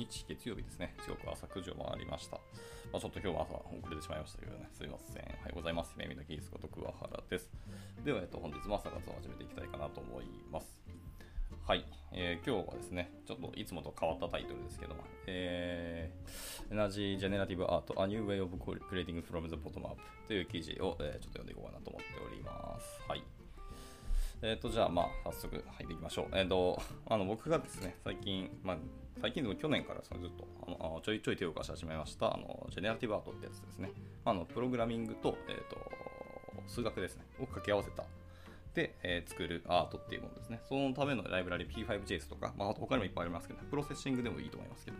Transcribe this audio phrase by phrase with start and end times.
[0.00, 0.94] 日月曜日ですね。
[1.02, 2.38] 時刻は朝9時を回りました。
[2.90, 5.16] まあ、ちょっと今日は朝遅れてしまいましたけどね、すいません。
[5.16, 5.92] おはようございます。
[5.98, 7.50] 夢見のキースこと桑原です。
[8.02, 10.80] では、えっと、本日も朝活を始めていきたいかなと思います。
[11.66, 23.02] はい、えー、今日はですね、ちょっといつもと変わったタイトルですけども、えー、エナジージェネラティブアート A New Way of Creating from the Bottom Up という記事を、えー、ちょっと読んでいこうかなと思っております。
[23.06, 23.22] はい。
[24.42, 26.26] えっ、ー、と、じゃあ、まあ、早速入っていきましょう。
[26.32, 28.76] えっ、ー、と、あの、僕がですね、最近、まあ、
[29.20, 33.90] 最近でも去年からそのずっとあのちょいちょい手を貸し始めました、あの、ジェネラティブアートってやつですね。
[34.24, 35.76] あの、プログラミングと、え、ー、と、
[36.66, 38.04] 数学ですね、を掛け合わせた
[38.74, 40.60] で、えー、作るアートっていうものですね。
[40.68, 44.96] そのためのライブラリ P5JS とか、まあ、他にもいっぱいありますけど、プロセッシングでもいいと思いますけど、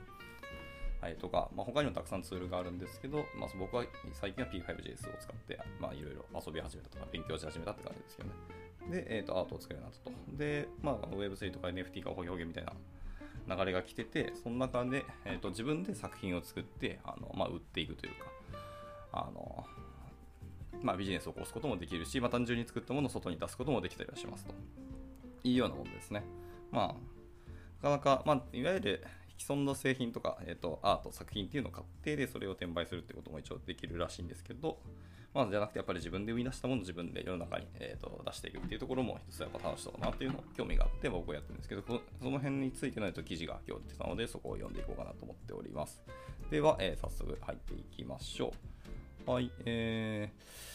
[1.01, 8.35] はい、とか、まあ、他にもたくさんツールがあるんですけど、まあ、僕は最近は P5JS を使って、まあ、いろいろ遊び始めたとか、勉強し始めたって感じですけどね。
[8.91, 10.37] で、えーと、アートを作るようになったと。
[10.37, 12.73] で、まあ、Web3 とか NFT かホゲホゲみたいな
[13.49, 18.27] 流れが来てて、その中で、えーと、自分で作品を作ってあの、まあ、売っていくというか、
[19.13, 19.65] あの
[20.83, 24.55] まあ、ビジネスを起こすこともできるし、まあ、単純に作ったものを外に出すこともできたりはしますと。
[25.43, 26.23] いうようなものですね。
[26.71, 26.95] ま
[27.83, 29.05] あ、なかなか、まあ、いわゆる
[29.39, 34.79] 既存の製品とか、えーと、アート、作品っていうのを買ってでそれを転売するってことも一応できるらしいんですけど、
[35.33, 41.83] まあ、じゃなくてやっぱり自分で生み出したものを自分で世の中に、えーと、出していくっていうところも一つやっぱ楽しそうだなっていうのを興味があって僕はやってるんですけど、
[42.21, 46.03] その辺についての記事が今日出てたのでそこを読んでいこうかなと思っております。
[46.51, 48.53] では、えー、早速入っていきましょ
[49.27, 49.31] う。
[49.31, 50.71] はい、えー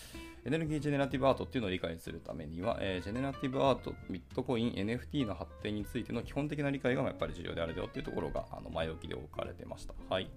[0.46, 9.96] エネルギージェネラティブアートっていうのを理解するためには、えー、ジェネラティブアート、ビットコイン、NFT の発展についての基本的な理解がやっぱり重要であるよっていうところがあの前置きで置かれてました。
[10.08, 10.30] はい。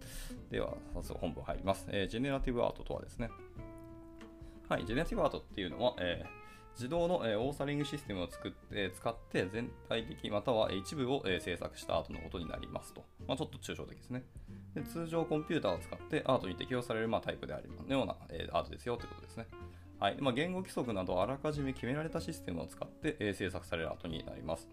[0.50, 1.86] では、早速本文入ります。
[1.90, 3.28] えー、ジェネラティブアートとはですね、
[4.68, 13.04] はい、ジェネラティブアートっていうのは、えー自動の、えー、オーサリングシステムを作って、使って全体的または一部を、え、制作したアートのことになりますと。
[13.26, 14.22] まあ、ちょっと抽象的ですね
[14.76, 14.82] で。
[14.84, 19.48] 通常コンピューターを使ってアートに適用される、まあ、タイプであるような、え、アートですよということですね。
[19.98, 24.68] はいまあ、言語規則などあらかじめ決められたシステムを使って、え、制作されるアートになります。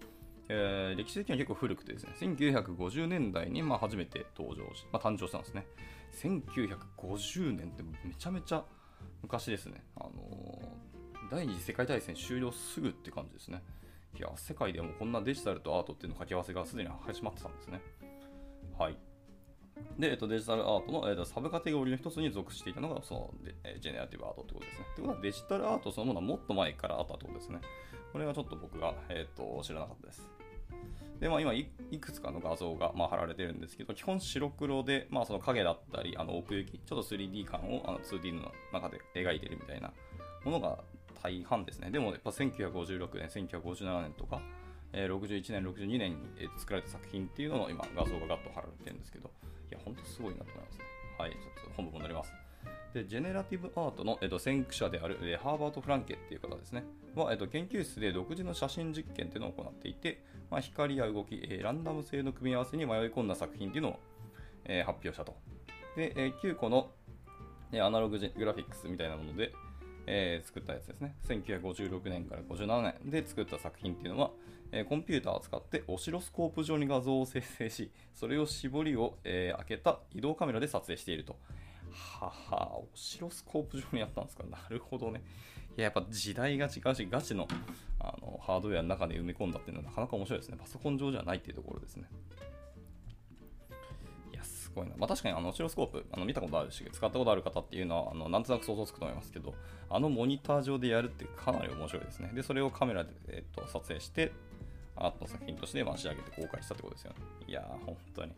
[0.48, 5.66] えー、歴史的には結構古くてですね、1950年代にまあ初めて登場し、まあ、誕生したんですね。
[6.22, 8.64] 1950年ってめちゃめちゃ
[9.22, 9.84] 昔ですね。
[9.96, 10.12] あの、
[11.32, 13.64] 第二次世界大戦終了すぐって感じですね。
[14.18, 17.82] いや、世界でもこんなデジタルとアートっていうの掛け合わせがすでに始まってたんですね。
[18.78, 18.98] はい。
[20.00, 24.86] で、えっと、デジタルアートの、えっと、サブカテゴリーの一つに属していたのが、そので、えジェネラティブアートってことですね。
[24.96, 27.60] ということは、デジタルアートそのものはもっと前からあったってことですね。
[28.14, 30.34] これはちょっと僕が、えっと、知らなかったです。
[31.19, 31.68] で、まあ、今い、
[32.00, 39.94] くつかの画像が、まあ、貼られてるんですけど、基本白黒で、まあ、その影だったり、あの奥行き、ちょっと 3D 感をあの 2D の中で描いてるみたいな
[40.44, 40.79] ものが
[41.24, 41.90] 大半ですね。
[41.90, 44.41] でも、やっぱ1956年、1957年とか、
[44.94, 46.18] え61年、62年に
[46.57, 49.29] 作られた作品っていうのの今画像がガッと貼られてるんですけど、
[49.69, 50.85] いや、ほんとすごいなと思いますね。
[51.18, 52.44] はい、ちょっと本部戻ります。
[52.94, 64.00] で、ジェネラティブアートの、えっと、先駆者である、えハーバート・フランケっていう方ですね、は、えっと、研究室で独自の写真実験っていうのを行っていて、まあ、光や動き、え、ランダム性の組み合わせに迷い込んだ作品っていうのを、
[64.66, 65.36] え、発表したと。
[65.98, 66.92] で、え、9個の、
[67.72, 69.52] えアナロググラフィックスみたいなもので、
[70.08, 71.16] えー、作ったやつですね。
[71.28, 74.31] 1956年から57年で作った作品っていうのは、
[74.72, 81.38] えー、コンピューターを使ってオシロスコープ上に画像を生成し、それを絞りを、えー、開けた移動カメラで撮影していると。
[81.95, 84.44] はは、オシロスコープ上にやったんですか？
[84.51, 85.23] なるほどね。
[85.78, 87.47] いや、やっぱ時代が違うし、ガチの
[88.00, 90.57] あのハードウェアの中で埋め込んだっていうのはなかなか面白いですね。
[90.59, 92.07] パソコン上じゃないっていうところですね。
[94.31, 94.95] いや、すごいな。
[94.97, 99.53] まあ、確かにあのオシロスコープあの見たことあるし、使ったことある方っていうのはあのなんとなく想像つくと思いますけど、
[99.89, 102.31] あのモニター上でやるってかなり面白いですね。
[102.33, 104.31] で、それをカメラで、えー、と撮影して、
[104.95, 107.17] アートの作品としてまあ仕上げて公開したってことですよね。
[107.47, 108.33] いやー、本当に。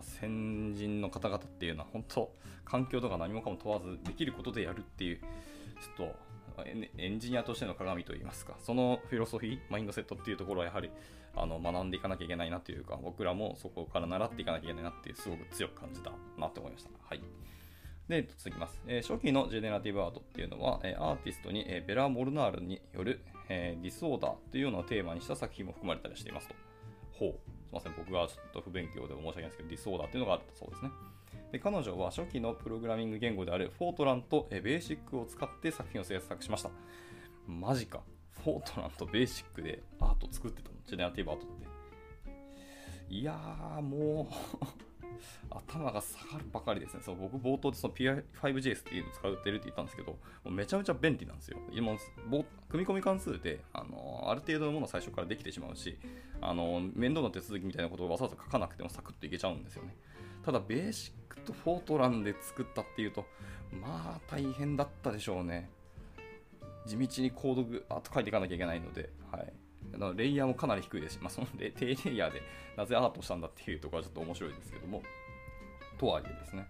[0.00, 6.32] 先人の方々っていうのは本当、環境とか何もかも問わずできることでやるっていう、ちょっと
[6.96, 10.90] エンジニアとしての鏡といいますか、そのフィロソフィー、マインドセットっていうところはやはり
[11.34, 16.90] あの学んでいかなきゃいけないなというか、僕らもそこから習っていかなきゃいけないなっていう、すごく強く感じたなと思いました。
[17.02, 17.22] はい。
[18.08, 18.80] で、続きます。
[18.86, 26.54] えー、初期のジェネラティブアートっていうのは、えー、アーティストに、えー、ベラ・モルナールによる、えディスオーダーというのをテーマにした作品も含まれたりしていますと。
[27.12, 27.61] ほう。
[27.72, 30.90] すみません、僕がちょっと不勉強で申し訳ないですけど、ディスオーダーっていうのがあったそうですね。
[31.52, 36.70] で彼女は初期のプログラミング言語であるフォートランとベーシックを使って作品を制作しました。
[37.46, 38.00] マジか。
[38.44, 40.74] フォートランとベーシックでアート作ってたの？
[40.86, 43.14] ジェネラティブアートって。
[43.14, 44.66] いやー、もう
[45.50, 47.00] 頭が下がるばかりですね。
[47.04, 51.58] そう僕、冒頭でその P5JS っていうのを使ってるって言ったんですけど、もうめちゃめちゃ便利なんですよ。
[51.72, 51.96] 今、
[52.68, 55.98] 組み込み関数で、あのある程度のものを最初からできてしまうし、
[56.40, 59.96] あの面倒な手続きみたいなことをわざわざ書かなくてもサクッといけちゃうんですよね。
[60.44, 63.24] ただ、ベーシックとフォートランで作ったっていうと、
[63.72, 65.70] まあ大変だったでしょうね。
[66.86, 69.52] 地道にコードぐあと書いていかなきゃいけないので、はい。
[70.14, 72.42] レイヤーもかなり低いですし、まあ、その低レイヤーで
[72.76, 75.02] なぜアートしたんだっていうところはちょっと面白いですけども、
[75.98, 76.66] とはいえですね、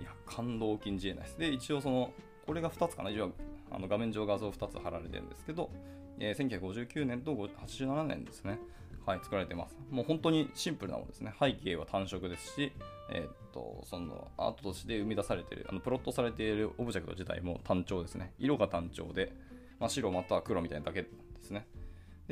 [0.00, 1.38] いや、感動禁じえないです。
[1.38, 2.12] で、一応その、
[2.46, 3.32] これが2つかな、一応
[3.70, 5.70] あの画面上画像2つ貼られてるんですけど、
[6.18, 8.58] えー、1959年と87年ですね、
[9.06, 9.76] はい、作られてます。
[9.90, 11.34] もう本当にシンプルなものですね。
[11.38, 12.72] 背景は単色ですし、
[13.10, 18.32] えー、っと、そのアートとして生み出されている、あのプロットされているオブジェクト自体も単調ですね。
[18.38, 19.32] 色が単調で、
[19.78, 21.08] まあ、白または黒みたいなだけで
[21.42, 21.66] すね。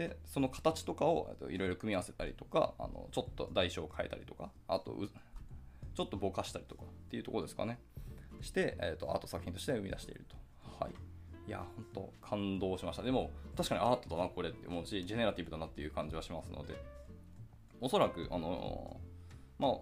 [0.01, 4.97] で、その形とかをいろいろ組み合わせたりとか、あのちょっと代償を変えたりとか、あと、
[5.95, 7.79] ちょっとぼかしたりとかっていうところですかね。
[8.41, 10.37] して、えー、っとアート作品として生み出していると。
[10.83, 10.95] はい。
[11.47, 13.03] いや、本当感動しました。
[13.03, 16.83] でも、確かにアートだな、これって思うし、ジェネラティブだなっていう感じはしますので、
[17.83, 19.73] おそらく、あのー、まあ、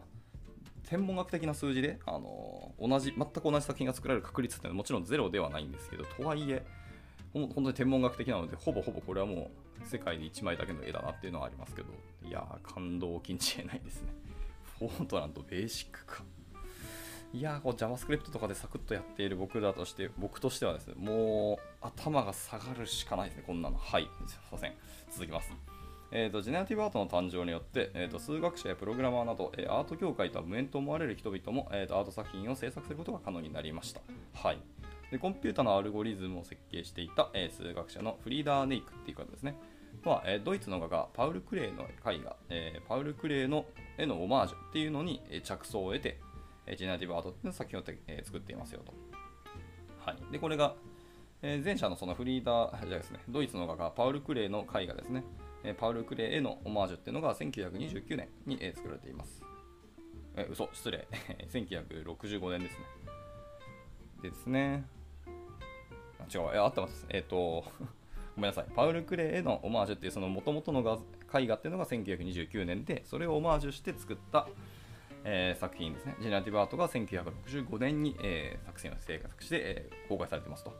[0.88, 6.66] 天文学的な数字で、あのー、同じ、全く同じ作品が作られる確率っていうのはもちろんゼロではないんですけど、とはいえ、
[7.46, 9.50] 本当に天文学的なので、ほぼほぼこれはも
[9.82, 11.88] う世界で1枚だけの絵だなっていうのはありますけど、
[12.26, 14.08] いやー、感動を禁じ得ないですね。
[14.78, 16.24] フォートランドベーシックか。
[17.34, 23.76] いやこう JavaScript とかでサクッとやっている僕らとして、僕としてはですね、もう頭が下がるしかないですね、こんなの。
[23.76, 24.74] はい、すいません。
[25.10, 25.52] 続きます。
[26.10, 34.00] えーと、ジェネラティブアートの誕生によって、えーと、数学者やプログラマーなど、えー、アート業界とは無縁と思われる人々も、えーと、アート作品を制作することが可能になりました。
[34.32, 34.58] はい、
[35.10, 39.54] でコンピュータのアルゴリズムを設計していた、えー、数学者のフリーダー・ネイクっていう方ですね。
[40.04, 43.64] は、えー、ドイツの画家パウル・クレイの絵画、えー、パウル・クレイの
[43.96, 46.20] 絵のオマージュっていうのに、え着想を得て、
[46.66, 48.92] えジェネラティブアートっていう作品を、え作っていますよと。
[50.04, 50.74] はい、でこれが、
[51.42, 55.24] え前者のそのフリーダーじゃですね、ドイツの画家パウル・クレイの絵画ですね、
[55.64, 59.42] えパウル・クレイへのオマージュっていうのが1929年に、え作られています。
[60.36, 61.08] え嘘、失礼。
[61.50, 62.84] 1965年ですね。
[64.22, 64.84] でですね、
[66.32, 67.06] 違う、え合ってます。
[67.08, 67.64] えっ、ー、と、
[68.36, 68.66] ごめんなさい。
[68.74, 71.00] パウル・クレイへのオマージュっていうその元々の
[71.34, 74.48] 絵画っていうのが1929年で、それをオマージュして作った、
[75.24, 76.16] えー、作品ですね。
[76.20, 80.70] ジェネラティブアートが1965年に、えー、作品を制作して、えー、公開されてますと。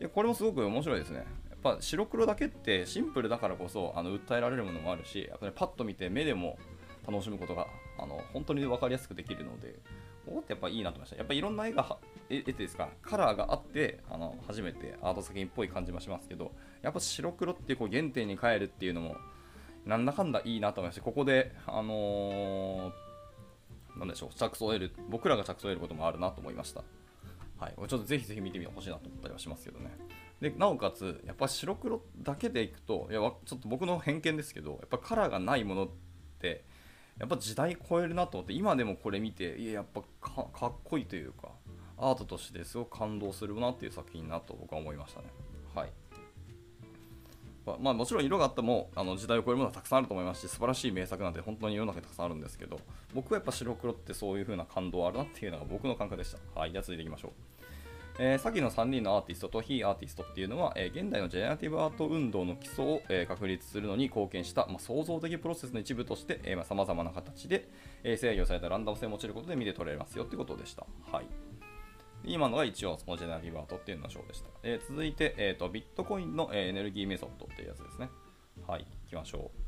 [0.00, 1.18] いやこれもすごく面白いですね。
[1.18, 1.24] や
[1.56, 6.58] っぱ白黒だけってシンプルだからこそあの訴えられるものもあるし、やっぱりパッと見て目でも
[7.06, 7.66] 楽しむことが
[7.98, 9.78] あの本当に分かりやすくできるので、
[10.26, 11.16] おってやっぱいいなと思いました。
[11.16, 11.98] やっぱいろんな絵が
[12.34, 16.52] 絵絵ですかカラーがあってあの初めてアート作品っぽい感じもしますけど、
[16.82, 19.16] やっぱ白黒っていうこう原点に変えるっていうのも
[19.86, 22.92] なんだかんだいいなと思いまして、ここで、あのー
[23.98, 26.82] なんでしょう、着想を得る、僕らが着想を得ることもあるなと思いました。
[27.58, 29.90] はい、ちょっとぜひぜひ見てみてほしいなと思ったりはしますけどね。
[30.40, 35.88] で、なおかつ、やっぱ白黒だけでいくと、いや、ちょっと僕の偏見ですけど、やっぱカラーがないものっ
[36.40, 36.64] て、
[37.18, 41.50] やっぱ時代超えるなと思って、今でもこれ見て、いや、やっぱかっこいいというか、
[42.02, 45.26] アートとしてすごく感動するなっていう作品だと僕は思いましたね。
[45.74, 45.92] はい。
[47.80, 52.80] まあ、もちろん色があってもあの時代を超えるものはたくさんあると思いますし素晴らしい名作なんて本当に世の中にたくさんあるんですけど
[53.14, 56.60] 僕はやっぱ白黒ってそういう風な感動あるなっていうのが僕の感覚でした。
[56.60, 57.30] はい、じゃあ続いていきましょう。
[58.18, 67.68] えー、先の3人のアーティストと非アーティストっていうのは、えー、現代のジェネラティブアート運動の基礎を、えー、確立するのに貢献した、まあ、創造的プロセスの一部としてさまざ、まな形で、
[68.04, 70.86] え制御されたランダム性を用いることで見て取れますよってことでした。
[71.10, 71.51] はい
[72.24, 74.48] 今のが一応そのジェネラティブアートっていうの章でした。
[74.62, 78.10] えー、続いて、えーと、ビットコインの、え、エネルギーメソッドっていうやつですね。
[78.66, 79.62] はい、行きましょう。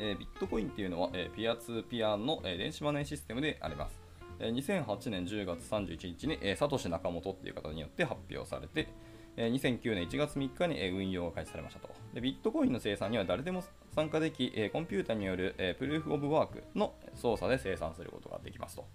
[0.00, 4.00] え、ビットコインっていうのは、え、ピアツーピアの、え、電子マネーシステムであります。
[4.40, 8.88] えー、2008年10月31日に、え、サトシ・ナカモトっていう方によって発表されて、
[9.36, 12.20] えー、2009年1月3日に、え、運用が開始されましたとで。
[12.20, 13.62] ビットコインの生産には誰でも
[13.94, 18.86] 参加でき、え、コンピュータによる、え、プルーフ・オブ・ワークの操作で生産することができますと。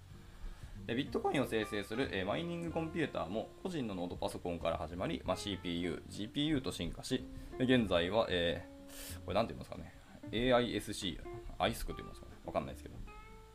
[0.88, 7.24] でビットコインを生成する、マイニングコンピューターも個人のノートパソコンから始まり、まあ、CPU、GPU と進化し、
[7.59, 8.79] 現在は、えー
[9.24, 9.93] これ何て言いますかね、
[10.31, 11.19] AISC、
[11.59, 12.95] ISC と言いますかね、わかんないですけど、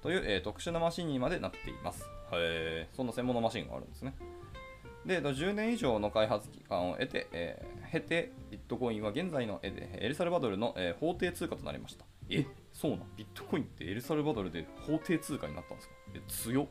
[0.00, 2.04] という、えー、特殊なマシンにまでなっています。
[2.32, 4.14] へそんな専門のマシンがあるんですね。
[5.04, 12.04] で、10年以上の開発期間を得て、えー、経て、ビットコインは現在のエルサルバドルの、えー、法定通貨となりました。
[12.30, 13.00] え、そうなん？
[13.16, 15.94] ビットコインってエルサルバドルで法定通貨になったんですか？
[16.14, 16.66] え、強っ。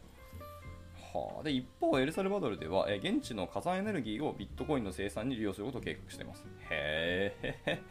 [1.14, 6.46] はあ、で一方、エルサルバドルでは、え、現地の火山エネルギーをビットコインの生産に利用することを計画しています。
[6.70, 7.82] へえ。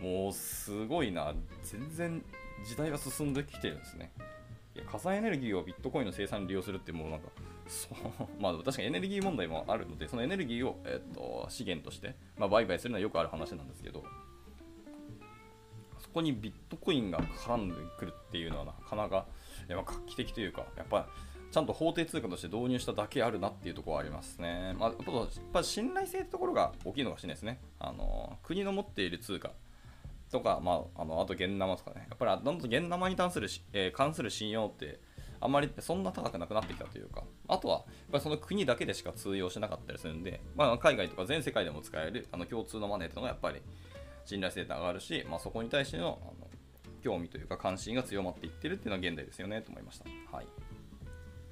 [0.00, 1.34] もうすごいな。
[1.62, 2.24] 全然
[2.64, 4.12] 時代が進んできてるんですね。
[4.76, 7.28] いや火山エネルギーをビットコインの生産に利用するってもうなんか
[7.66, 7.96] そう
[8.38, 14.04] まあ確かにエネルギー問題もあるのでそのエネルギーを、えー、と資源として、まあ、売買するのはよくある話なんですけど
[15.98, 19.24] そこにビットコインが絡んでくるっていうのはなかなか
[19.66, 21.04] やっぱ画期的というかやっぱり
[21.56, 24.76] ちゃんと法定通貨として導入しただけあるなっていうところはありますね。
[24.78, 27.60] まあ、やっぱ信頼性ってところが大きいのかもしれないですね。
[27.80, 29.52] あの国の持っている通貨
[30.30, 35.00] とか、まあ、あのあと現生とかね、やっぱりどんどん現生に関する,、えー、関する信用って
[35.40, 43.62] あんまりそんな高くなくなってきたというか、あとはやっぱりその国だけでしか通用しなかったりするんで、まあ、海外とか全世界でも使えるあの共通のマネーっていうのがやっぱり
[44.26, 46.50] 信頼性って上がるし、まあ、そこに対してのあの
[47.02, 50.36] 興味というか関心が強まっていってるっていうのは現代ですよねと思いました。
[50.36, 50.46] はい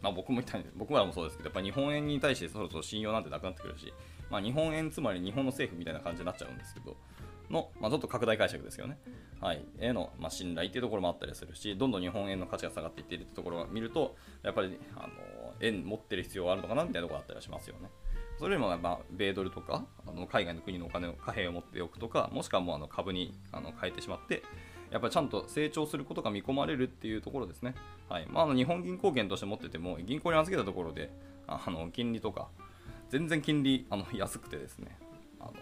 [0.04, 3.90] まあ、僕も言ったんで僕らもそうですけど、やっぱ日本円に対してそろそろ信用なんてなくなってくるし、
[4.30, 6.94] まあ、日本円つまり日本の政府みたいな感じになっちゃうんですけど、
[7.50, 8.98] の、まあ、ちょっと拡大解釈ですよね。
[9.40, 15.08] はい、への、まあ、信頼っていうところもあったりするし、どんどん日本円の価値が下がっていっているってところを見ると、やっぱりあの
[15.60, 17.88] 円持ってる必要があるのかなみたいなところがあったりしますよね。
[18.38, 24.42] それよりも、ま、米ドルとかあの海外の国のお金の貨幣を持っておくとか、もしくはもうあの株にあの変えてしまって、
[24.90, 27.74] やっぱりちゃんと成長することが見込まれるっていうところですね。
[28.08, 28.26] はい。
[28.26, 31.10] まあ、の日本銀行券として持ってても、銀行に預けたところで、
[31.46, 32.48] あの金利とか、
[33.10, 34.96] 全然金利あの安くてですね、
[35.40, 35.52] あの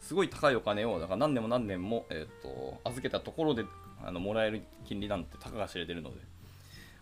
[0.00, 3.64] すごい高いお金をだから何年も何年も、えーと、預けたところで
[4.04, 6.16] あのもらえる金利なんてたかが知れてるので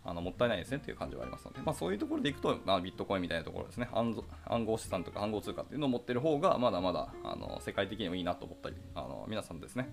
[0.05, 3.89] あのもったいないですねっていう感じはありますので、まあ、そういうところでいくと、まあ、ビットコインみたいなところですね。
[3.93, 9.93] 暗暗号資産とか暗号通貨っていうのを持ってる方がまだまだあの世界的にもいいなと思ったりあの皆さんですね。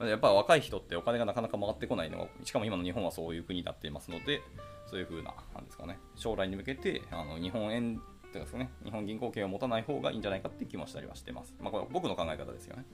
[0.00, 4.42] やっぱ若い人ってお金がなかなか回ってこないのがしかも今の日本はそういう国になっていますので
[4.90, 8.00] そういう風ななんですかね将来に向けてあの日本円
[8.34, 11.54] てですね、日本銀行券を持たない方がいいんじゃないかって気もしたりはしてます。
[11.60, 12.84] まあ、これ僕の考え方ですよね。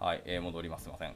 [0.00, 0.84] はい、えー、戻ります。
[0.84, 1.14] すいません。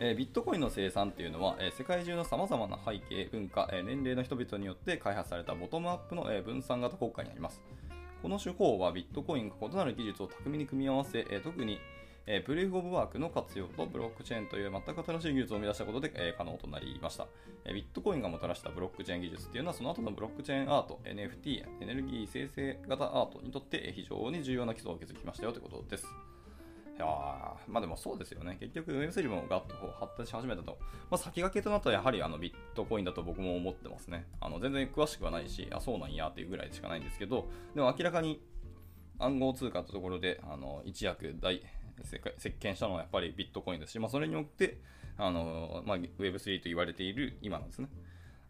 [0.00, 7.60] えー、ビットコインの生産っていうのは、えー、世界中のさまざまな背景、文化、えー、年齢の人々によって開発されたボトムアップの、え分散型国家になります。
[8.22, 11.80] この手法はビットコインが異なる技術を巧みに組み合わせ、え特に
[12.30, 17.26] えー、プレーフ・オブ・ワークの活用とブロックチェーンという全く新しい技術を生み出したことで、えー、可能となりました、
[17.64, 26.06] えー、ビットコインがもたらしたブロックチェーン技術っていうのはその後のブロックチェーンアート、NFT、エネルギー生成型アートにとって非常に重要な基礎を築きましたよということです。
[26.98, 27.06] いや
[27.68, 28.56] まあでもそうですよね。
[28.58, 30.78] 結局 Web3 もガッと発達し始めたと。
[31.10, 34.26] まあ、先駆けとなったらやはりあのビットコインだと僕も思ってますね。
[34.40, 38.42] あの全然詳しくはないし、あ、そうなんやっていうぐらいしかないんですけど、でも明らかに
[39.20, 41.62] 暗号通貨というところであの一躍大
[42.04, 44.78] 席巻したのはやっぱりビットコインですし、まあ、それによって
[45.16, 47.88] あの、まあ、Web3 と言われている今なんですね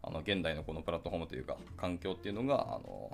[0.01, 3.11] あの現代のこのプラットフォームというか環境っていうのがあの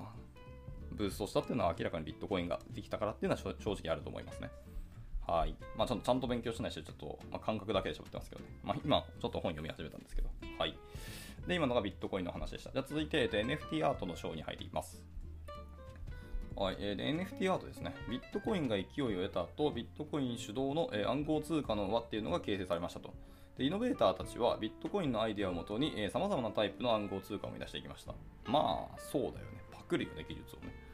[0.92, 4.50] ブーストしたっていうのは明らかにビットコインができたからっていうのは正直あると思いますね。
[5.28, 5.56] はい。
[5.76, 8.48] まあ、ちゃんとちゃんと勉強してないし、ちょっと、まあ、感覚だけで喋ってますけどね。
[8.64, 10.30] まあ、今、ちょっと本読み始めたんですけど。
[10.60, 10.78] はい。
[11.48, 12.72] で、今のがビットコインの話でした。
[12.72, 15.04] じゃあ続いて、NFT アートの章に入ります。
[16.56, 17.94] はい、えー、NFT アートですね。
[18.10, 23.14] ビットコインが勢いを得た後、ビットコイン主導の、えー、暗号通貨の輪っていうのが形成されましたと。
[23.58, 28.14] でイノベーターたちはビットコインのアイデアをもとに、えー、様々なタイプの暗号通貨を生み出していきました。
[28.46, 29.64] まあ、そうだよね。
[29.72, 30.85] パクるよね、技術をね。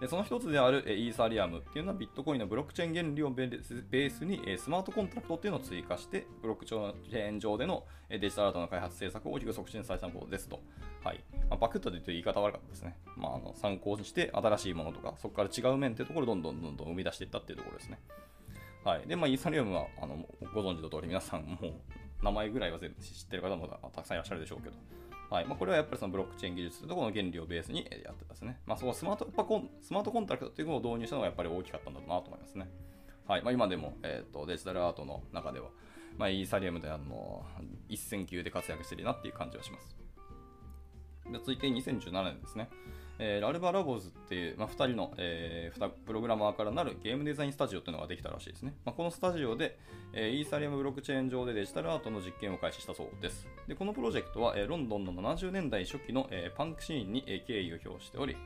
[0.00, 10.60] でその一つであるイーサリアムっていうのはビットコインのブロックチェーン原理をベースにスマートコントラクトっていうのを追加してブロックチェーン上でのデジタルアートの開発政策を大きく促進されたものですと。
[11.04, 12.96] はいまあ、パクッとで言うと言い方悪かったですね。
[13.16, 17.98] まあ、あの参考にして新しいものとかそこから違う面っていうところをどんどんどんどん生み出していったっていうところですね。
[18.84, 19.06] はい。
[19.06, 22.88] で、まあ、イーサリアムはあのご存知の通り皆さんもう名前ぐらいは知っ
[23.28, 24.76] てる方もたくさんいらっしゃるでしょうけど。
[25.34, 28.60] はいまあ、これはやっぱりそのブロックチェーン技術というとこの原理をベースにやってますね。
[28.66, 32.68] まあ、そのスマートコンスマートコンタクトというのを導入したのがやっぱり大きかったんだろうなと思いますね。
[33.26, 35.70] はいまあ、今でも、えーと、デジタルアートの中では、
[36.18, 37.44] まあ、イーサリアムであの
[37.88, 39.96] 一線級で活躍してるなっていう感じはします。
[41.30, 42.68] で続いて2017年ですね。
[43.18, 48.74] えー、ラルバラボズっていう、まあ、2人の、えー、プログラマーからなるゲームデザインスタジオっていうのができたらしいですね。
[48.84, 49.78] まあ、このスタジオで、
[50.12, 53.46] えー、イーサリアムブロックチェーン上でデジタルアートの実験を開始したそうです。
[53.68, 58.36] でこのプロジェクトは、えー、ロンドンの70年代初期の、えー、パンクシーンに、えー、敬意を表しており、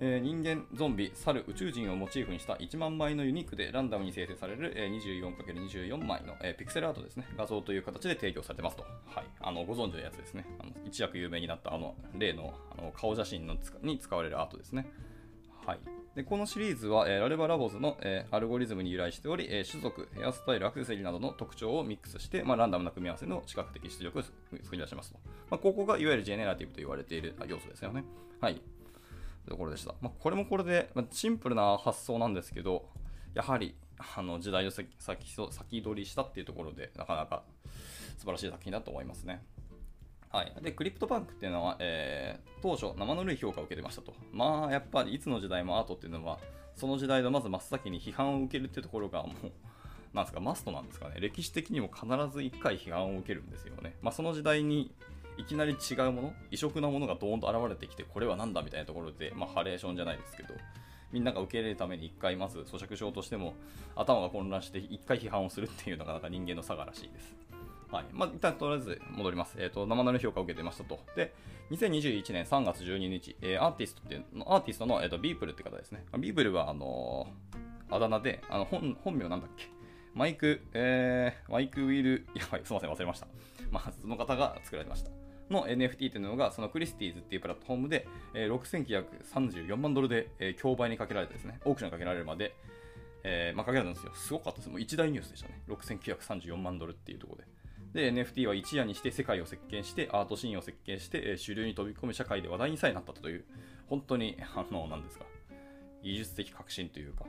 [0.00, 8.84] えー、人間、ゾンビ、猿、宇宙人をモチーフにした1万枚のユニークでランダムに生成される、えー、24×24 枚の、えー、ピクセルアートですね、画像という形で提供されてますと。
[9.06, 9.24] はい。
[9.40, 10.46] あの、ご存知のやつですね。
[10.60, 14.88] あの一躍有名になったあの、例のあの顔写真のに使われるアートですね。
[15.66, 15.80] はい。
[16.14, 24.34] でこのシリーズは、えー、ラルバラボズの、えー、アルゴリズムに由来しており、えー、種族、ヘアスタイル、アクセサリーなどの特徴をミックスして、まあ、ランダムな組み合わせの視覚的出力を作
[24.72, 25.18] り出しますと。
[25.50, 28.04] まあ、ここがいわゆるジェネラティブと言われている要素ですよね。
[28.40, 28.60] はい。
[29.48, 29.94] ところでした。
[30.00, 32.88] まあ、これもこれで、まあ、シンプルな発想なんですけど、
[33.34, 33.74] やはり
[34.16, 37.42] あの時代を先先取りしたっていうところで、なかなか
[38.16, 39.44] 素晴らしい作品だと思いますね。
[40.30, 46.38] はい、でクリプトパンクっていうのは、えー、当初生ぬるい評価を受けてましたとまあやっぱりいつの時代もアートっていうのは
[46.76, 49.52] その時代のまず真っ先に批判を受けるっていうところがもう
[50.14, 54.94] なんですかマストなんですかね歴史的にも必ず1回批判を受けるんですよね、まあ、その時代に
[55.38, 60.54] いきなり違うもの異色なものがドーンと現れてきてこれは何だみたいなところで、まあ、ハレーションじゃないですけど
[61.12, 63.54] みんなが受け入れるために1回まず咀嚼しようとしても
[63.96, 67.34] 頭が混乱して1回批判をするっていうのがなんか人間の差がらしいです
[67.90, 68.04] はい。
[68.12, 69.56] まあ、一旦とりあえず戻ります。
[69.58, 71.00] えっ、ー、と、生の評価を受けてましたと。
[71.16, 71.34] で、
[71.70, 76.04] 2021年3月12日、えー、アーティストっていうの、アーティストの、えーと、ビープルって方ですね。
[76.18, 79.70] ビープルは、あのー、あだ名で、あの本本名なんだっけ？
[80.14, 83.26] マイク、えー、マイクウィル、やばい、すみません、忘れました。
[83.70, 85.10] まあ、その方が作られました。
[85.50, 92.54] の NFT っていうのが、そのクリスティーズっていうプラットフォームで、え、6934万ドルで、え、競売にかけられてですね、オークションにかけられるまで、
[93.24, 94.12] えー、まあ、かけられたんですよ。
[94.14, 94.70] すごかったです。
[94.70, 95.60] もう一大ニュースでしたね。
[95.68, 97.44] 6934万ドルっていうところ
[97.92, 98.12] で。
[98.12, 103.44] で、NFT は一夜にして世界を席巻して、アートシーンを席巻して、え主流に飛び込む社会で話題にさえなったという、
[103.88, 105.24] 本当に、あの、なんですか、
[106.02, 107.24] 技術的革新というか、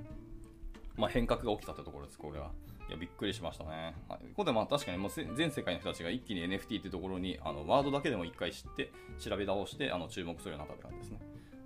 [0.95, 2.51] まあ、変革が起きたってところです、これは。
[2.89, 3.95] いや、びっくりしましたね。
[4.09, 11.19] はい、ここでまあ確かにもう全世界の人たちが一気に NFT っていうところに、あのワードだけでも一回知って、調べ直して、あの注目するようになったって感じですね。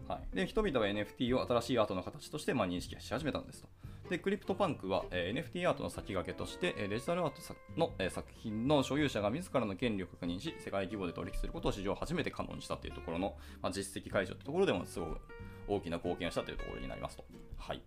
[0.07, 3.69] はい、で人々は NFT を新しいアートの形としてまあ認識し始めたんですと。
[4.09, 7.41] で、クリプトパンクは、えー、NFT アートの先駆けとして、えデジタルアート
[7.77, 15.21] の、えー、作品の所有者が自らの権利を確認し、世界規模で取引することを史上初めて可能にしたというところの、まあ、実績解除というところでもすごく
[15.67, 17.25] 大きな貢献をしたというところになりますと。
[17.57, 17.81] はい。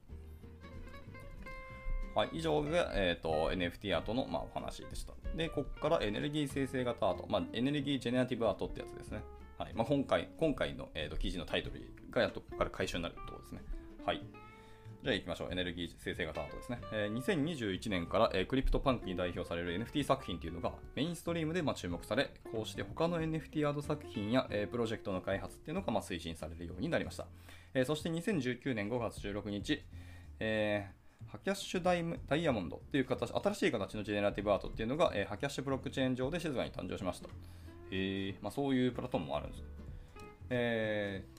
[2.16, 5.12] はい、以上が、えーと、NFT アートの、まあ、お話でした。
[5.36, 9.20] で、ここからエネルギー生成型アート、まあ、エネルギージェネラティブアートってやつですね。
[9.58, 13.60] はいまあ、今回今回の、えーと、記事のタイトルがやっとここから回収になるところですね。
[14.06, 14.22] はい。
[15.02, 15.52] じゃあ行きましょう。
[15.52, 16.80] エネルギー生成型アートですね。
[16.90, 27.26] えー、2021年から、えー、クリプトパンクに代表される NFT 作品というのがメインストリームで、まあ、注目され、こうして他の NFT アート作品や、えー、プロジェクトの開発っていうのが、まあ、推進されるようになりました。
[27.74, 29.82] えー、そして2019年5月16日、
[30.40, 30.95] えー、
[31.26, 37.28] ハキャッシュダイダイヤモンドっていう形、新しい形のジェネラティブアートっていうのが、えー、ハキャッシュブロックチェーン上で静かに誕生しました。
[37.90, 39.64] えーまあ、そういうプラットフォームもあるんです。
[40.50, 41.36] えー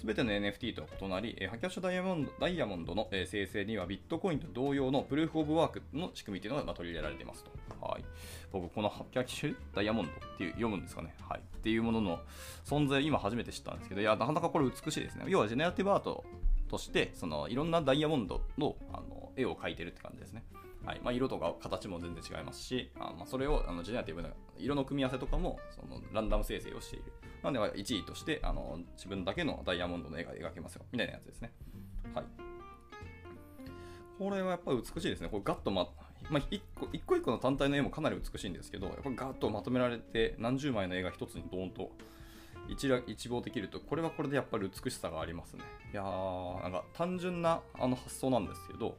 [0.00, 7.50] すべての NFT とは異なり、ハキャッシュダイヤモンドダイヤモンドの生成にはビットコインと同様のプルーフオブワークの仕組みというのが取り入れられていますと。
[7.82, 8.04] はい、
[8.50, 11.14] 僕、このハキャッシュダイヤモンドっていう読むんですかね。
[11.28, 11.40] はい。
[11.40, 12.20] っていうものの
[12.64, 15.26] 存在、今初めて知ったんですけど、いや、なかなかこれ美しいですね。
[15.28, 16.24] 要はジェネラティブアート
[16.70, 20.44] として、そのいろんなダイヤモンドのあの絵を描いてるって感じですね。
[20.84, 27.12] はいまあ、色とか形も全然違いますし、あまあ、それをあのジェネラティブな色の組み合わせとかもそのランダム生成をしている。
[27.42, 31.52] なので、1位としてあの自分だけのダイヤモンドの絵が描けますよ、みたいなやつですね。
[32.14, 32.24] はい。
[34.18, 35.28] これはやっぱり美しいですね。
[35.28, 35.88] これガッとま、
[36.30, 41.90] まあ、一個一個一個の単体の絵もかなり美しいんですけど、やっぱガッとまとめられて何十枚の絵が一つにドーンと
[42.70, 45.62] 一一望できると、これはこれでやっぱり美しさがありますね。
[45.92, 48.96] いやー、なんか単純なあの発想なんですけど、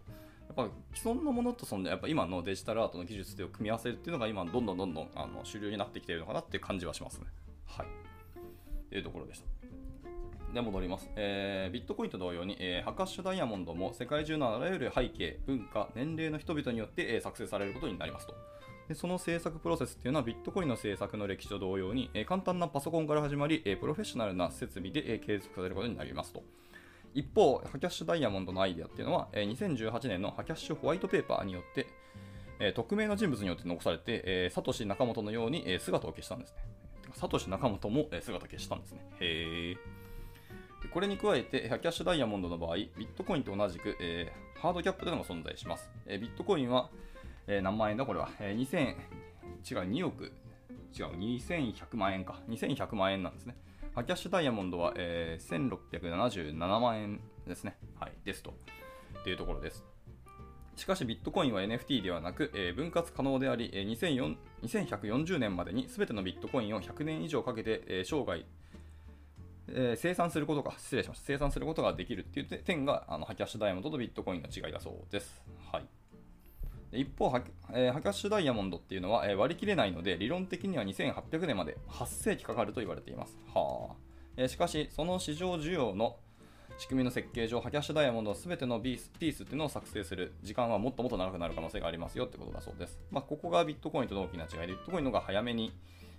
[0.56, 7.28] やっぱ既存のものとそのやっぱ今のデジタルアートの技術で組み合わせるっていうのが今どんどんどんどんあの主流になってきているのかなっていう感じはしますね。
[7.66, 7.88] はい。
[8.90, 9.46] というところでした。
[10.54, 11.10] で、戻ります。
[11.16, 18.36] えー、ビットコインと同様に、えー、ハカッシュダイヤモンドも世界中のあらゆる背景、文化、年齢の人々によって、えー、作成されることになりますと。
[18.96, 26.44] その制作プロセスっていうのはビットコインの制作の歴史と同様に、え、簡単なパソコンから始まり、え、プロフェッショナルな設備で、え、継続されることになりますと。
[27.14, 31.88] 一方、ハキャッシュダイヤモンドのアイデアっていうのは、え2018年のハキャッシュホワイトペーパーによって、
[32.60, 36.58] え匿名の人物によって残されて、えサトシ仲本のように、え姿を消したんですね。
[37.14, 39.00] サトシ仲本も、え姿を消したんですね。
[39.20, 39.76] へ
[40.94, 45.90] これに加えて、ハキャッシュダイヤモンドの場合、ビットコインと同じく、えー、ハードキャップというのが存在します。
[46.06, 46.90] えー、ビットコインは、
[47.48, 48.96] えー、何万円だこれは、えー、2000、
[49.70, 50.32] 違う、2億、違う、
[51.18, 52.40] 2100万円か。
[52.50, 53.56] 2100万円なんですね。
[53.94, 57.78] ハキャッシュダイヤモンドは、えー、1677万円ですね。
[58.00, 58.54] はい、ですと。
[59.24, 59.86] というところです。
[60.76, 68.46] しかしビットコインは NFT ではなく、えー、分割可能であり、えー、2140年までに全てのビットコインを100年以上かけて、えー、生涯、
[69.68, 71.26] えー、生産することが、失礼しました。
[71.26, 75.44] 生産することができるっていう点が、あのハキャッシュダイヤモンドとビットコインの違いだそうです。
[75.72, 76.01] はい。
[76.94, 77.42] 一方ハ、
[77.74, 83.38] え、ハキャッシュダイヤモンドっていうのは、え、割り切れないので、理論的には2800年まで8世紀かかると言われています。
[83.54, 83.96] はあ
[84.38, 86.18] え、しかし、その市場需要の
[86.78, 93.00] 仕組みの設計上、ハキャッシュダイヤモンドの全てのビースピースっていうのを作成する時間はもっともっと長くなる可能性がありますよってことだそうです。
[93.10, 95.72] まあ、ここがビットコインとの大きな違いで、ビットコインの方が早めに、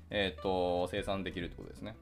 [0.09, 1.97] えーと、生産できるってことですね。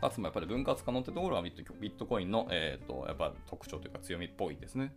[0.00, 4.92] かつもやっぱり分割可能ってところはビットコインの、えーとやっぱ特徴というか強みっぽいですね。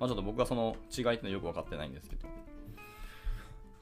[0.00, 2.26] まあ、ちょっと僕はその違いってのはよく分かってないんですけど。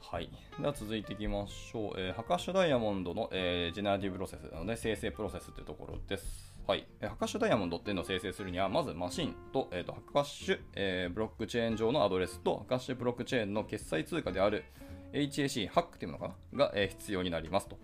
[0.01, 0.29] はい。
[0.59, 1.93] では続いていきましょう。
[1.97, 6.53] えー、ハカッシュダイヤモンドの、えー、ジェネラティブプロセスなので、生成プロセスというところです。
[6.67, 6.85] はい。
[7.01, 14.65] ハカッシュダイヤモンドっていうのを生成するには、まずマシンと、えーと、ハカッシュ、えー、ブロックチェーン上のアドレスと、ハカッシュブロックチェーンの決済通貨である
[15.13, 16.65] HAC、ハックっていうのかな？
[16.65, 17.77] が、えー、必要になりますと。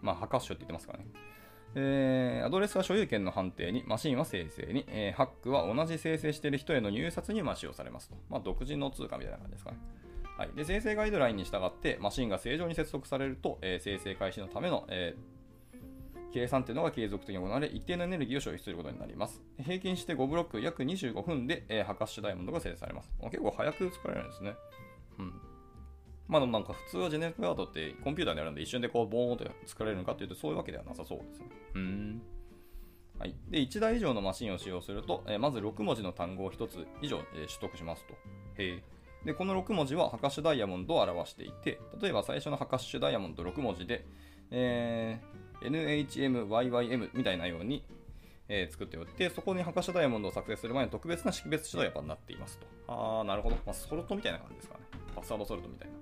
[0.00, 1.06] まあ、ハカッシュって言ってますからね。
[1.74, 8.16] えー、アドレスは所有権の判定に、マシンは生成に、えー、ハックは同じ生成している人への入札にま使用されますと。
[8.28, 9.78] まあ、独自の通貨みたいな感じですかね。
[10.36, 15.14] はい、で生成ガイドラインに従って、マシンが正常に接続されると、えー、生成開始のための、え、
[16.32, 19.40] 計算というのが継続的に行われ、一定のエネルギーを消費することになります。
[19.62, 23.12] 平均して5ブロック約25分で、えー、ハカッシュダイヤモンドが生成されます。
[23.22, 24.54] 結構早く作られるんですね。
[25.18, 25.53] うん
[26.28, 31.46] まあでもなんか普通はジェネレートアートってコンピューターでやるんで一瞬でこうボーンと作られるのかっていうとそういうわけではなさそうですね。
[31.74, 32.22] うん。
[33.18, 33.34] はい。
[33.48, 38.14] で、1台以上のマシンを使用すると、えー、まず6文字の単語を1つ以上、えー、取得しますと。
[38.56, 38.82] へ
[39.24, 44.04] で、この6文字はハカッシュダイヤモンドを表していて、例えば最初のハカッシュダイヤモンド6文字で、
[44.50, 47.84] えー、NHMYYM みたいなように、
[48.48, 52.66] えー、作っておいて、そこにハカッシュダイヤモンドを作成する前に特別な識別手段になっていますと。
[52.88, 53.56] あー、なるほど。
[53.64, 54.80] まあ、ソルトみたいな感じですかね。
[55.14, 55.94] パスワードソルトみたいな。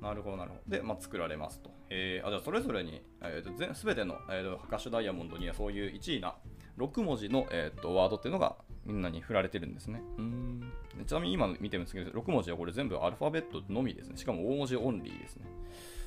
[0.00, 0.76] なるほど、なるほど。
[0.76, 1.70] で、まあ、作られますと。
[1.90, 6.34] えー、あじゃあそれぞれに、えーと、すべての、えーと、ハカシュダイヤモンドにはそういう1位な
[6.78, 10.02] 6文字の、えーと、ワードっていうのがみんなに振られてるんですね。
[10.18, 10.72] うん
[11.06, 14.16] ちなみに今見てるんですけど、6文字はこれ全部アルファベットのみですね。
[14.16, 15.44] しかも大文字オンリーですね。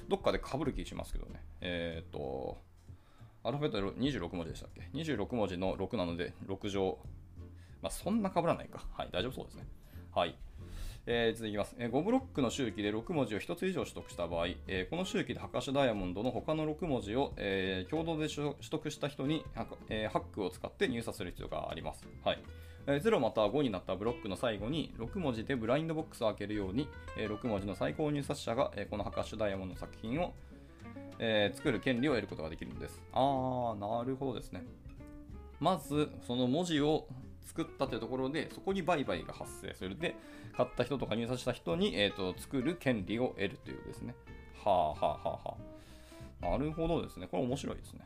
[0.07, 1.41] どっかで被る気しますけどね。
[1.61, 2.57] えっ、ー、と、
[3.43, 6.97] アルファベット26文字でしたっけ ?26 文字の6なので、6乗。
[7.81, 8.85] まあ、そんな被らないか。
[8.93, 9.67] はい、大丈夫そうですね。
[10.13, 10.35] はい。
[11.05, 22.07] えー、続きます、えー、5ブロックの周期で6文字を1つ以上取得した場合、えー、この周期でハカシュダイヤモンドの他の6文字を、え共同で取得した人にハ,、えハックを使って入札する必要があります。
[22.23, 22.39] はい
[22.87, 30.33] え0または5になったブロックの最後に6文字でブラインドボックスを開けるように、え6文字の最高入札者が、えこのハカシュダイヤモンドの作品を、
[31.19, 33.01] え作る権利を得ることができるんです。
[33.13, 34.63] あー、なるほどですね。
[35.59, 37.07] まず、その文字を
[37.49, 39.97] 作ったというところで、そこに売買が発生する。
[39.97, 40.15] で、
[40.55, 44.15] 買った人とか入札した人に、えーと、作る権利を得るというですね。
[44.63, 45.57] はあはあはあは
[46.41, 46.51] あ。
[46.51, 47.27] なるほどですね。
[47.27, 48.01] これ面白いですね。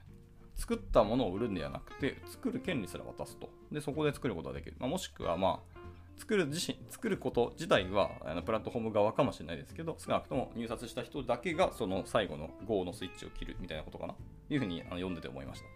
[0.56, 3.50] 作ったものを売るんではなくて、作る権利すら渡すと。
[3.72, 4.76] で、そこで作ることができる。
[4.80, 5.80] まあ、もしくは、まあ、
[6.18, 15.68] 作る自身、作ること自体はあのプラットフォーム側かもしれないですけど、少なくとも入札した人だけがその最後の GO のスイッチを切るみたいなことかなというふうにあの読んでて思いました。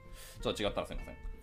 [0.44, 1.37] ちょっと違ったらすいません。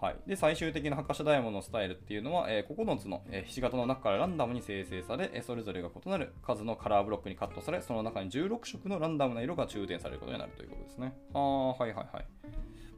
[0.00, 11.14] はい、で最終的なハカシャダイヤモンドのスタイルっていうのは、えー、9つの、え、ひし形の中からランダムに生成され、え、それぞれが異なる数のカラーブロックにカットされ、その中に16色のランダムな色が充填されることになるということですね。
[11.32, 12.26] ああはいはいはい。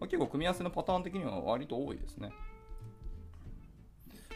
[0.00, 2.32] まあ、結構組み合わせのパターン的には割と多いですね。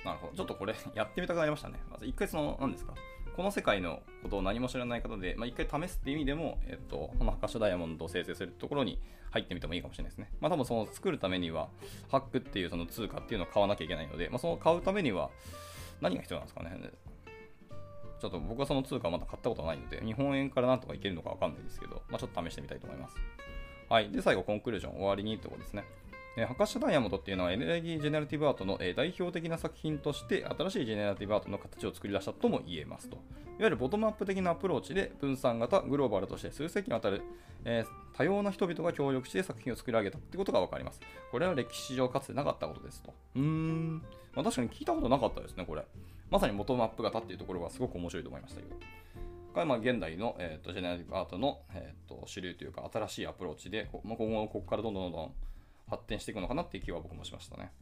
[0.05, 0.33] なるほど。
[0.35, 1.79] ちょっとこれやってみたくなりましたね。
[1.91, 2.95] まず一回その、何ですか？
[3.37, 10.31] この世界のことを何も知らない方で、まあ、一回試すって意味でも、えっと、このハカシュダイヤモンドを生成するところに入ってみてもいいかもしれないですね。
[10.41, 11.69] まあ、多分その作るためには、
[12.11, 15.31] ハックっていうその通貨っていうのを買わなきゃいけないので、まあ、その買うためには
[16.01, 16.79] 何が必要なんですかね。
[18.21, 23.17] ちょっと僕はその通貨まだ買ったことないので、日本円からなんとかいけるのかわかんないですけど、まあ、ちょっと試してみたいと思います。
[23.89, 24.11] はい。
[24.11, 25.85] で、最後、コンクルージョン、終わりにってことですね。
[26.41, 33.17] えー、ハカシュダイヤモンドっていうのはエネルギージェネラティブアートの、え、代表的な作品として新しいジェネラティブアートの形を作り出したとも言えますと。
[33.17, 33.23] いわ
[33.67, 37.23] ゆるボトムアップ的なアプローチで分散型、グローバルとして数世紀にわたる、
[37.67, 41.01] えー、多様な人々が協力して作品を作り上げたってことが分かります。
[41.31, 43.13] これは歴史上かつてなかったことですと。
[43.37, 44.03] うーん。
[44.35, 45.85] まあ、確かに聞いたことなかったですね、これ。
[46.31, 48.77] まさにボトムアップ型っていうところがすごく面白いと思いましたけど。
[49.53, 55.35] これまあ現代の、えーと、ジェネラティブアートの、えーと、主流というか新しいアプローチで、ま、今後ここからどんどんどんどん
[55.91, 57.73] 発展していくのかなっていう気は僕もしましたね。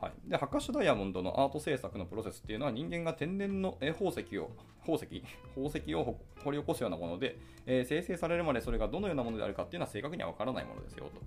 [0.00, 5.22] はい、でハッカッシュダイヤモンドのアート制作のプロセスっていうのは人間が天然の宝石を宝石？
[5.54, 11.20] 宝石を掘り起こすようなもので、えー、生成されるまでそれがどのようなものであるかっていうのは正確にはわからないものですよと。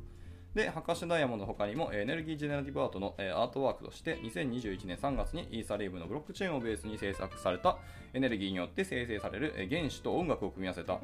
[0.54, 7.78] で、ハッカッシュダイヤモンドの他にもエネルギージェネラティブアートのアートワークとして2021年3月にイーサリームのブロックチェーンをベースに制作された
[8.14, 11.00] エネルギーによって生成される原子と音楽を組み合わせた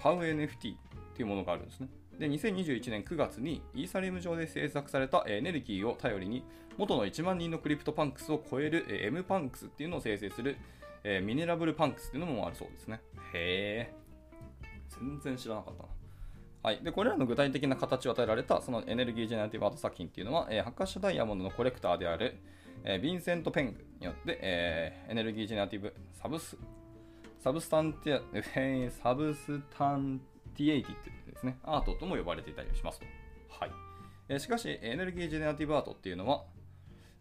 [0.00, 0.74] パウ NFT
[1.14, 1.88] というものがあるんですね。
[2.22, 6.44] で2021年9月にイーサリアム上で制作されたエネルギーを頼りに
[6.78, 10.56] 元の1万人のクリプトパンクスを超える M パンクスっていうのを生成する
[11.04, 13.00] えミネラブルパンクスっていうのもあるそうですね。
[13.34, 13.94] へえ。
[14.88, 15.88] 全然知らなかったな。
[16.62, 22.36] はい、でこれらの具体的な形を与えられたそのエネルギージェネラティブアート作品っていうのは、えー、ハッカッシュダイヤモンドのコレクターである、
[22.84, 26.56] えー、ヴィンセント・ペングによって、えー、エネルギージェネラティブサブス
[27.40, 30.20] サブスタンティア、サブスタン
[30.56, 33.06] ティエイティってですね、アートとも呼ばれていたりしますと。
[33.48, 33.70] はい。
[34.28, 36.44] えしかし、エネルギージェネラティブアートっていうのは、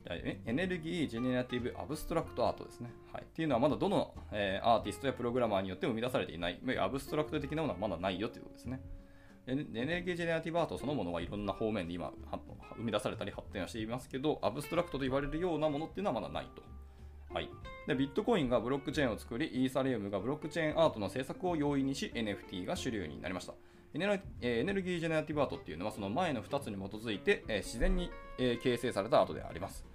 [0.10, 2.92] エネルギー・ジェネラティブ・アブストラクト・アートですね。
[3.14, 8.82] はい、っていうのはまだどの、えー、アーティストやプログラマーによって生み出されていない、アブストラクト的なものはまだないよということですね。
[9.48, 12.12] エネルギー・ジェネラティブ・アートそのものはいろんな方面で今
[12.78, 16.64] 生み出されたり発展はしていますけど、アブストラクトと言われるようなものっていうのはまだないと。
[17.34, 17.50] はい、
[17.88, 23.54] でビットコインがブロックチェーンを作り、イーサリウムがブロックチェーンアートの制作を容易にし、NFT が主流になりました。
[23.94, 24.06] エネ
[24.74, 29.86] ルギー・ジェネラティブ・アートっていうのはその前の2つに基づいて、え自然に、え形成されたアートであります。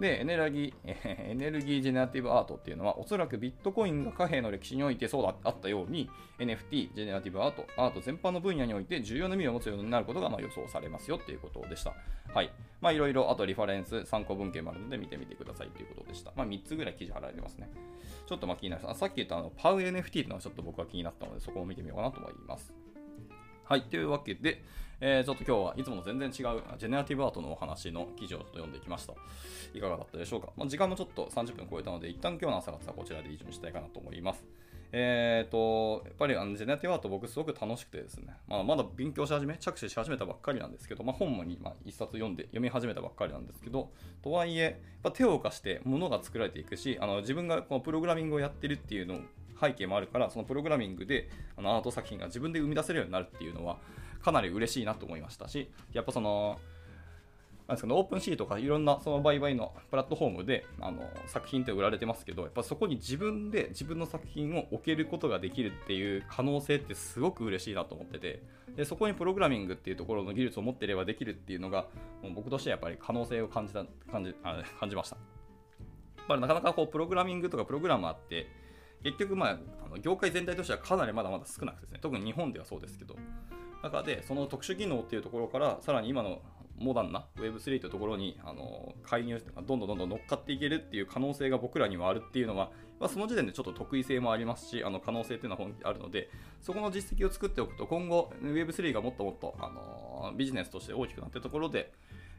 [0.00, 11.94] で、エネルギー、 エネルギージェネラティブアートっていうのは、おそらくビットコインが貨幣の歴史においてそうだあったように、NFT、ジェネラティブアート、アート全般の分野において重要な意味を持つようになることがま予想されますよっていうことでした。
[12.34, 12.50] はい。
[12.80, 16.32] まあ、いろいろ、あとリファレンス、参考文献もあるので見てみてくださいということでした。
[16.34, 17.70] まあ、3つぐらい記事貼られてますね。
[18.26, 19.00] ちょっとまあ気になります。
[19.00, 22.72] さっき言ったあのパウ NFT っていうのはちょっと僕は気になったので、そこを見てみようかなと思います。
[23.64, 24.62] はい、というわけで、
[25.00, 26.32] えー、ちょっと今日はいつもの全然違う
[26.78, 29.14] ジェネラティブアートのお話の記事をちょっと読んできました。
[29.72, 30.48] いかがだったでしょうか？
[30.56, 34.44] まあ、時間もちょっと30分超えたので、一旦今日の朝方はこちらで以上にしたいかなと思います。
[34.94, 43.90] えーと、やっぱりあのジェネラティブアート僕すごく楽しくてですね、まあ、まだ勉強し始め、着手し始めたばっかりなんですけど、まあ、本も今一冊読んで読み始めたばっかりなんですけど、
[44.22, 49.20] とはいえ、やっぱ手を動かして物が作られていくし、あの自分がこのプログラミングをやってるっていうの
[49.62, 53.78] 背景もあるから、そのプログラミングであのアート作品が自分で生み出せるようになるっていうのは、
[54.22, 56.58] かなり嬉しいなと思いましたし、やっぱその、
[57.68, 68.42] なんですかね、オープンシーとかいろんなその売買のプラットフォームであの作品って売られてますけど、やっぱそこに自分で自分の作品を置けることができるっていう可能性ってすごく嬉しいなと思ってて、
[68.76, 71.86] でそこにプログラミングっていうところの技術を持っていればできるっていうのが、
[72.22, 75.16] もう僕としてはやっぱり可能性を感じた感じあ感じました。
[75.16, 75.22] や
[76.24, 78.48] っぱりなかなかこうプログラミングとかプログラマーって
[79.02, 81.98] 結局まああの業界全体としてはかなりまだまだ少なくてですね。
[82.00, 83.16] 特に日本ではそうですけど。
[83.82, 86.40] 中でその特殊技能っていうところからさらに今の
[86.78, 101.92] モダンな Web3 というところにあの介入どんどんどんどん乗っかっていけるっていう可能性が僕らにはあるっていうのは、まあ、その時点でちょっと得意性もありますしあの可能性っていうのは本気あるのでそこの実績を作っておくと今後 Web3 がもっともっとあのビジネスとして大きくなっているところで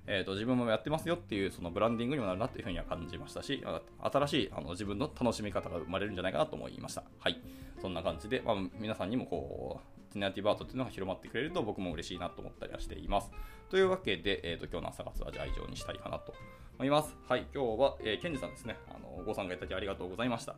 [0.05, 3.63] えーと、自分もやってますよっていうそのブランディングにもなるなというふうには感じましたし、
[3.99, 7.03] 新しいあの自分の楽しみ方が生まれるんじゃないかなと思いました。
[7.19, 7.41] はい。
[7.81, 13.31] そんな感じで、まあ、皆さんにもこう、ジェネラティブアートっていうのが広まってくれると僕も嬉しいなと思ったりはしています。
[13.69, 16.33] というわけで、えーと、今日の朝活はじゃあ以上にしたいかなと
[16.77, 17.15] 思います。
[17.27, 20.55] はい、今日は、えー、ケンジさんですね、あのご参加いただきありがとうございました。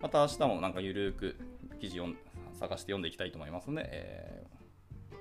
[0.00, 1.36] また明日もなんかゆるく
[1.80, 2.08] 記事を
[2.54, 4.46] 探して読んでいきたいと思いますので、え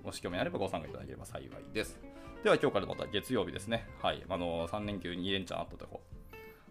[0.01, 2.11] ー、もし興味あればご参加いただければ幸いです。
[2.43, 3.88] では今日からまた月曜日ですね。
[4.01, 4.23] はい。
[4.27, 6.01] あの3連休2連チャンあったとこ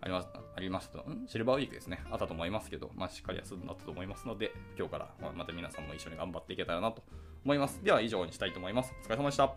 [0.00, 1.26] ありますありましたん？
[1.28, 2.02] シルバーウィークですね。
[2.10, 7.04] あったと思いますけど、まあ、しっかり休んだと思いますので、今日からまた皆さんも一緒に頑張っていけたらなと
[7.44, 7.84] 思います。
[7.84, 8.92] では以上にしたいと思います。
[9.04, 9.54] お疲れ様でした。